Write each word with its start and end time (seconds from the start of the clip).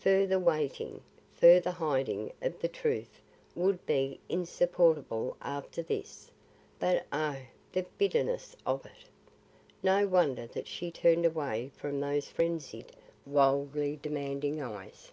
Further 0.00 0.40
waiting, 0.40 1.02
further 1.30 1.70
hiding 1.70 2.32
of 2.42 2.58
the 2.58 2.66
truth 2.66 3.20
would 3.54 3.86
be 3.86 4.18
insupportable 4.28 5.36
after 5.40 5.84
this. 5.84 6.32
But 6.80 7.06
oh, 7.12 7.36
the 7.70 7.84
bitterness 7.96 8.56
of 8.66 8.84
it! 8.84 9.06
No 9.80 10.04
wonder 10.08 10.48
that 10.48 10.66
she 10.66 10.90
turned 10.90 11.24
away 11.24 11.70
from 11.76 12.00
those 12.00 12.26
frenzied, 12.26 12.90
wildly 13.24 14.00
demanding 14.02 14.60
eyes. 14.60 15.12